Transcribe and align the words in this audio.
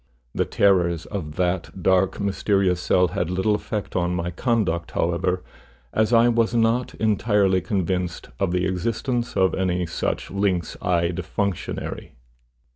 The 0.33 0.45
terrors 0.45 1.05
of 1.05 1.35
that 1.35 1.83
dark, 1.83 2.19
mysterious 2.19 2.81
cell 2.81 3.09
had 3.09 3.29
little 3.29 3.53
effect 3.53 3.95
on 3.95 4.15
my 4.15 4.31
conduct, 4.31 4.89
however, 4.93 5.43
as 5.93 6.11
I 6.11 6.27
was 6.27 6.55
not 6.55 6.95
entirely 6.95 7.61
convinced 7.61 8.29
of 8.39 8.51
the 8.51 8.65
existence 8.65 9.37
of 9.37 9.53
any 9.53 9.85
such 9.85 10.31
lynx 10.31 10.75
eyed 10.81 11.23
functionary. 11.23 12.13